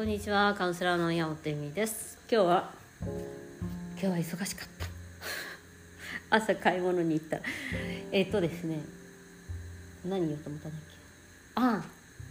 [0.00, 2.16] こんにちはカウンセラーの山本恵美です。
[2.32, 2.70] 今日は
[3.02, 4.86] 今日は忙しかった。
[6.38, 7.38] 朝買い物に行った。
[8.10, 8.80] えっとですね
[10.06, 10.96] 何言おうと思ったんだっけ？
[11.56, 11.84] ああ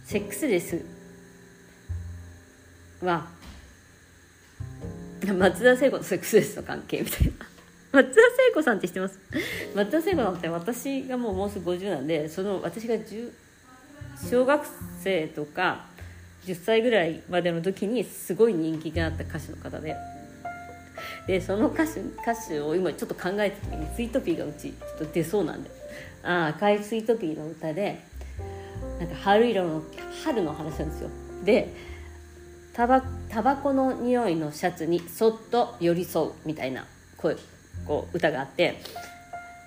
[0.04, 0.84] セックスレス
[3.02, 3.28] は
[5.32, 7.32] 松田聖子とセックスレスの関係みたいな。
[8.02, 9.16] 松田聖子さんって知ってます？
[9.76, 13.32] 松田聖子さんって私がもうもうすぐ50なんでその私が10
[14.28, 14.66] 小学
[15.00, 15.88] 生とか
[16.44, 19.96] 10歳ぐらいまでの時にすごい人気があった歌手の方で。
[21.26, 25.70] でその歌手歌手を今ちょっと考えた時にスイートピーがうちちょっと出そうなんで。
[26.22, 28.00] あ赤いスイートピーの歌で
[28.98, 29.82] なんか春色の
[30.24, 31.10] 春の話なんですよ。
[31.44, 31.72] で
[32.72, 36.86] タバタバコの匂いのシャツにそっと寄り添うみたいな
[37.16, 37.36] 声
[37.86, 38.80] こう歌があって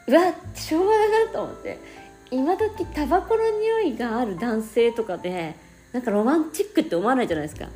[0.08, 2.04] うわ昭和だなと思って。
[2.32, 5.56] 今時タバコの匂いがある男性とかで
[5.94, 7.68] なんかロマンチックって思わないじゃないですか。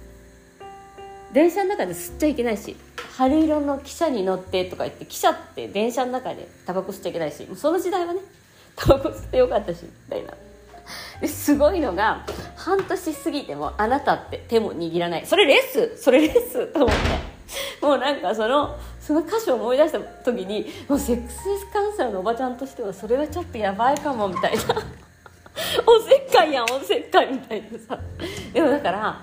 [1.32, 2.76] 電車の中で吸っちゃいけないし
[3.18, 8.22] 春色の汽車に乗ってとか言って汽車って電車の中でタバコ吸っちゃいけないしもうその時代はね
[8.76, 10.34] タバコ吸ってよかったしみたいな。
[11.20, 15.26] ですごいのが半年過ぎてもあなたって手も握らない。
[15.26, 17.38] それレスそれレスと思って。
[17.82, 24.64] もうなんかそのその歌詞を思い出した時にもうセックスレスカウンセラーのおばちゃんとしてはそれはちょっとやばいかもみたいな。
[25.86, 28.00] おせっかいやんおせっかいみたいなさ。
[28.54, 29.22] でもだから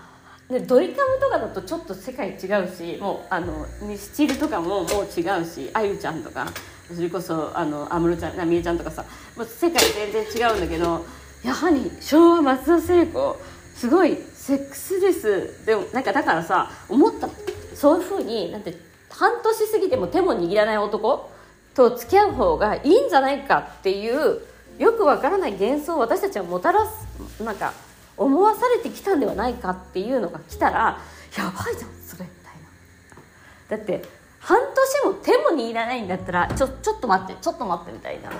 [0.50, 2.36] でドリカムとかだとちょっと世界違う
[2.68, 6.46] しもうあのミスチルとかももう違うしあゆちゃんとか
[6.94, 9.04] それこそあの安室ちゃんみえちゃんとかさ
[9.36, 9.80] もう世界
[10.12, 11.04] 全然違うんだけど
[11.42, 13.40] やはり昭和松田聖子
[13.74, 17.28] すごいセックスレスでもなんかだからさ思った
[17.74, 18.74] そういうふうになんて
[19.08, 21.30] 半年過ぎても手も握らない男
[21.74, 24.40] と付き合う方がいいんじゃないかっていう
[24.78, 27.72] よくわからない幻想を私たちはもたらすなんか
[28.16, 30.98] 思わされてきたんではないかっていうのが来たら
[31.36, 33.76] やばいじゃんそれみたいな。
[33.76, 34.08] だって
[34.40, 34.58] 半
[35.02, 38.30] 年も手も握らないんだったらちょちょっと待ってちょっと待ってみたいな。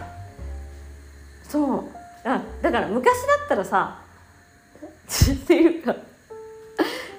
[1.49, 1.85] そう。
[2.25, 3.99] あだから昔だったらさ
[5.07, 5.95] っていうか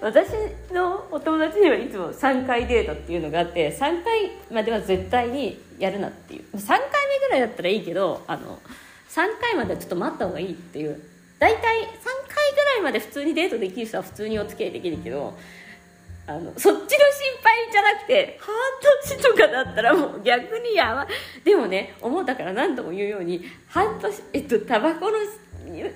[0.02, 0.30] 私
[0.74, 6.44] のお友達にはいつも3回デートっていうのがあって3回までは絶対にやるなっていう。
[6.56, 8.60] 3回目ぐらいだったらいいけどあの
[9.16, 11.02] 3回まではちょっと待った方がいいっていう。
[11.40, 15.38] 大体3回ぐらいまで普通にデートできる人は普通にお付き合いできるけど
[16.28, 16.88] あのそっちの心
[17.44, 18.56] 配じゃなくて半
[19.08, 21.08] 年とかだったらもう逆にやば
[21.44, 25.18] でもね思ったから何度も言うように半年えっとタバコの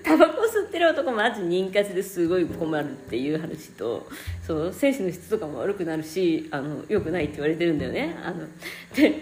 [0.04, 4.08] タバコ吸ってる男マジ妊活ですごい困るっていう話と
[4.46, 8.16] そう精子の質とかも悪くなるしあの良くないって言われてるんだよね。
[8.24, 8.46] あの
[8.96, 9.22] で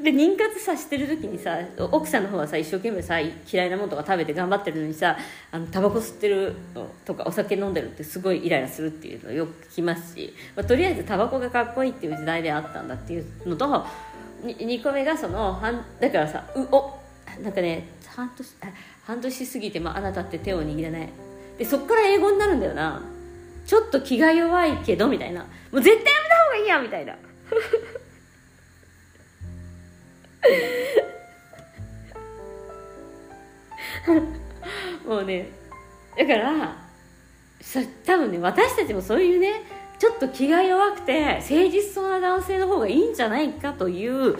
[0.00, 1.58] で妊活さしてる時にさ
[1.90, 5.16] 奥さんの方はさ一生懸命さ嫌いなものとか食べて頑張ってるのにさ
[5.50, 6.54] あのタバコ吸ってる
[7.04, 13.86] とかお酒飲んでるってすごいイライラするっていうのよく聞きますし、まあ、とりあえずタバコがかっこいいっていう時代であったんだっていうのと
[14.44, 15.60] 2, 個目がその
[16.00, 16.98] だからさうお
[17.42, 18.48] なんかね半年
[19.04, 21.08] 半年過ぎてもあなたって手を握らない。
[21.58, 23.02] でそっから英語になるんだよな。
[23.66, 25.40] ちょっと気が弱いけどみたいな。
[25.40, 27.16] もう絶対やめた方がいいやみたいな。
[35.06, 35.50] もうね
[36.16, 36.76] だから
[37.60, 39.62] さ多分ね私たちもそういうね
[39.98, 44.36] ちょっと気が弱くて誠実そうな男性の方がいいんじゃないかという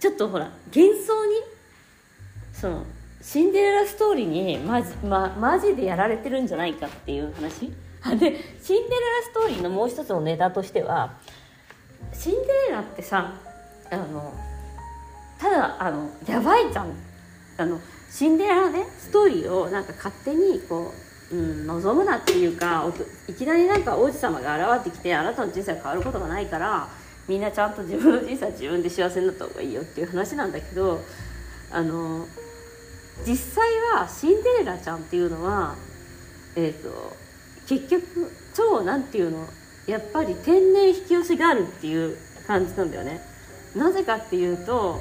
[0.00, 1.32] ちょっとほら幻想に
[2.52, 2.84] その
[3.20, 7.60] シンデレラストーリーにマジ,、ま、マジでやられてるんじゃないかっていう話。
[7.60, 7.74] で
[8.06, 8.32] シンデレラ
[9.22, 11.18] ストーリーのもう一つのネタとしては
[12.12, 13.34] シンデレラってさ
[13.90, 14.32] あの
[15.38, 16.92] ただあのやばいじゃん
[17.56, 20.92] あのシンデレラねストーリーをなんか勝手にこ
[21.30, 22.84] う、うん、望むなっていうか
[23.28, 26.88] いきなりなんか王子様が現れてきてあなたの人生が変わることがないから
[27.28, 31.00] みんなちゃんと自分の人生は自分で幸せになった方がいいよっていう話なんだけど
[31.70, 32.26] あの
[33.26, 33.64] 実際
[33.94, 35.74] はシンデレラちゃんっていうのは、
[36.56, 37.16] えーと、
[37.68, 39.46] 結局超なんていうの
[39.86, 43.20] やっぱり天然引き寄せがあるっていう感じなんだよね。
[43.74, 45.00] なぜかっていうと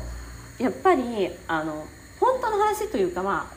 [0.60, 1.86] やっぱりあの
[2.20, 3.48] 本当の話というか、ま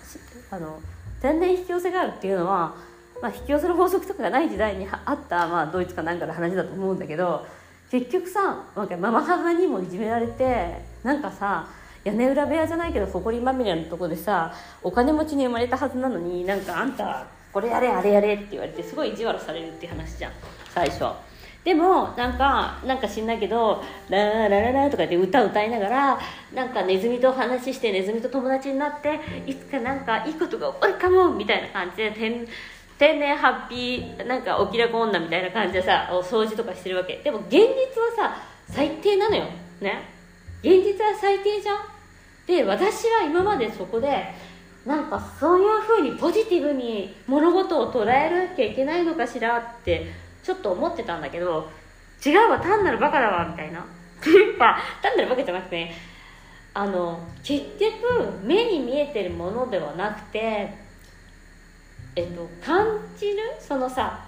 [0.51, 0.81] あ、あの
[1.21, 2.75] 天然引き寄せがあるっていうのは、
[3.23, 7.47] まあ、引き寄せの法則とかがない時代にあった、まあ、ドイツかなんかの話だと思うんだけど
[7.91, 11.69] 結局さなんかママ母にもいじめられてなんかさ
[12.05, 20.33] 屋根裏部屋じゃないけど埃まみれのとこでさお金持ちに生まれたはずなのになんかあんたこれやれあれやれって言われてすごい意地悪されるっていう話じゃん
[20.73, 21.30] 最初。
[21.65, 26.19] でもなんかなんか知んないけど「ラララララ」とかで歌歌いながら
[26.55, 32.47] なんかネズミと話してネズミと友達になっていつかなんかいいことが起こるかもみたいな感じで天
[32.99, 37.17] 天然ハッピーなんかお気楽女みたいな感じでさお掃除とかしてるわけ。
[37.17, 38.37] でも現実はさ
[38.67, 39.45] 最低なのよ。
[39.81, 40.03] ね。
[40.63, 41.79] 現実は最低じゃん。
[42.47, 44.35] で私は今までそこで
[44.85, 50.11] なんかそういうふうにポジティブに物事を捉えなきゃいけないのかしらって
[50.43, 51.71] ちょっと思ってたんだけど
[52.25, 53.81] 違うわ単なるバカだわみたいな。
[53.81, 53.83] っ
[54.23, 55.91] ていうか単なるバカじゃなくて
[56.75, 60.75] あの結局目に見えてるものではなくて
[62.17, 63.39] えっと感じる？
[63.59, 64.25] そのさ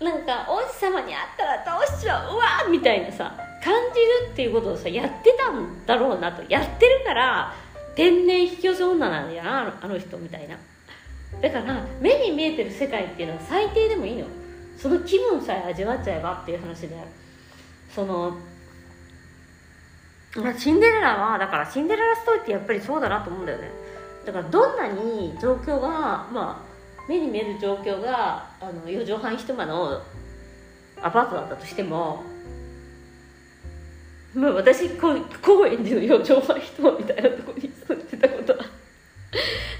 [0.00, 3.34] なんか王子様に会ったらどうしよううわみたいなさ
[3.64, 6.42] 感じるっていうことをさやってたんだろうなと。
[6.50, 7.54] やってるから
[7.94, 10.56] 天然引き寄せ女なんだよなあのあの人みたいな。
[11.40, 14.26] だから目に見えてる世界っていうのは最低でもいいの。
[14.76, 16.96] その気分さえ味わっちゃえばっていう話で
[17.94, 18.36] その
[20.36, 23.70] まあシンデレラはだからシンデレラストーリーってやっぱりそうだなと思うんだよね。
[24.26, 25.88] だからどんなに状況が
[26.30, 26.62] まあ
[27.08, 30.02] 目に見える状況があの4畳半一間の
[31.00, 32.22] アパートだったとしても
[34.34, 38.58] まあ私こう高円寺の4畳半一間みたいなところに住んでたことは。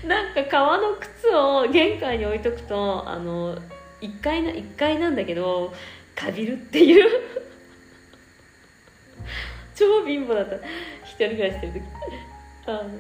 [0.07, 3.59] なんか革の靴を玄関に置いとくとあの
[4.01, 5.73] 1階な1階なんだけど
[6.15, 7.11] かびるっていう。
[9.75, 10.57] 超貧乏だった。
[11.05, 11.83] 一人暮らししてる時。
[12.67, 12.91] あの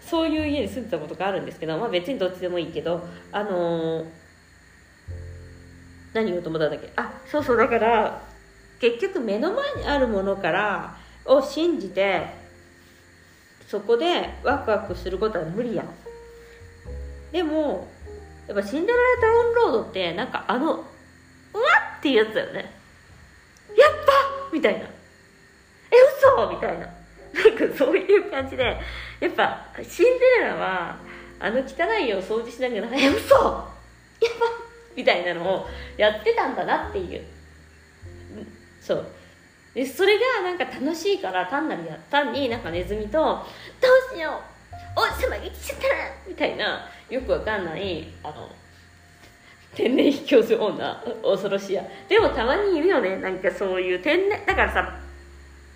[0.00, 4.06] そういう家に住んでたことがあるんですけど、まあ、別にどっちでもいいけどあのー、
[6.14, 6.90] 何言おうと思ったんだっけ？
[6.96, 8.22] あそうそうだから
[8.80, 10.96] 結局目の前にあるものから
[11.26, 12.26] を信じて
[13.66, 15.82] そこでワクワクすることは無理や。
[15.82, 15.86] ん
[17.32, 17.88] でも
[18.48, 22.60] やっぱシンデレラダウンロードってなんかあのうわっっていうやつだよね。
[23.76, 24.12] やっぱ
[24.52, 24.80] みたいな。
[24.80, 24.88] え
[26.18, 26.50] 嘘！
[26.50, 26.86] みたいな。
[26.86, 26.92] なん
[27.70, 28.64] かそういう感じで
[29.20, 30.96] やっぱシンデレラは
[31.40, 33.34] あの汚い家を掃除しながら「え嘘！
[33.34, 34.46] やば
[34.96, 35.66] みたいなのを
[35.96, 37.24] やってたんだなっていう。
[38.80, 39.06] そう。
[39.74, 43.20] でそれがなんか楽しいから単なるや単になんかネズミと
[43.80, 44.57] 「どうしよう！
[44.96, 45.86] 王子様が来ちゃった!」
[46.28, 48.50] みたいなよくわかんないあの
[49.74, 54.98] 天然引き寄せ女恐ろしいやでもたまにいるよねなんかそういう天然だからさ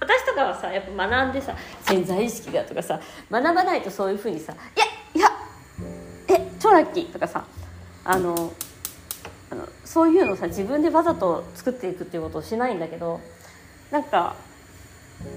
[0.01, 3.01] 私とかはさやっぱ学んでさ潜在意識だとかさ
[3.31, 4.85] 学ばないとそういうふうにさ「いや
[5.15, 5.29] いや
[6.29, 7.45] え超ラッキー」とかさ
[8.05, 8.53] あの
[9.51, 13.21] あのそういうのさ自分でわざと作っていくっていうことをしないんだけど
[13.91, 14.35] なんか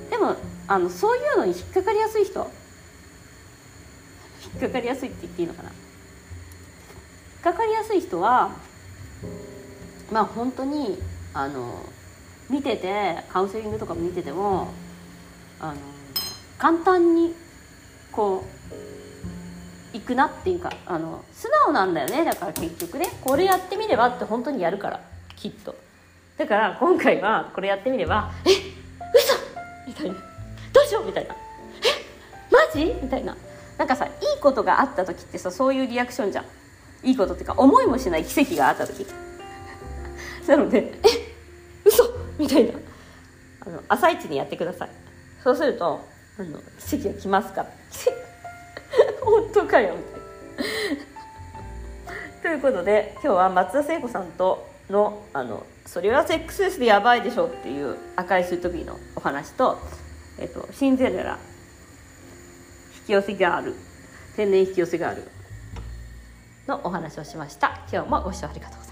[0.09, 0.35] でも
[0.67, 2.49] あのそういうのに引っかかりやすい人
[4.53, 5.69] 引っかかりやすいって言っていいのかな？
[5.69, 8.51] 引っかかりやすい人は
[10.11, 10.97] まあ本当に
[11.33, 11.83] あの
[12.49, 14.73] 見ててカウンセリングとかも見てても
[15.59, 15.75] あの
[16.57, 17.33] 簡単に
[18.11, 18.45] こ
[19.93, 22.25] ういくなっていうかあの素直なんだよね。
[22.25, 23.07] だから結局ね。
[23.23, 24.99] これやってみればって本当にやるから。
[25.35, 25.75] きっと。
[26.37, 29.87] だから今回はこれやってみれば「えっ嘘！
[29.87, 30.15] みたいな
[30.73, 31.33] 「どうしよう」みたいな
[31.81, 31.93] 「えっ
[32.51, 33.35] マジ?」みたいな。
[33.77, 36.45] なんかさいいことがあった時ってさそういうリアクションじゃん。
[37.03, 39.05] いいことっていうか思いもしない奇跡があった時。
[40.47, 41.07] なので「え
[41.83, 42.03] 嘘
[42.37, 42.73] みたいな。
[43.67, 44.89] あの朝一にやってください。
[45.43, 45.99] そうすると
[46.39, 47.63] あの奇跡が来ますか？
[47.63, 47.69] ら
[49.23, 51.03] 本当かよみたいな。
[52.43, 59.79] ということで今日は松田聖子さんとのあのそれはセックスレスでやばいでしょっていう赤いスイートビーのお話と、
[60.39, 61.37] えっと、シンデレラ
[63.05, 63.75] 引き寄せがある。
[64.35, 65.23] 天然引き寄せがある。
[66.67, 67.85] のお話をしました。
[67.91, 68.84] 今日もご視聴ありがとう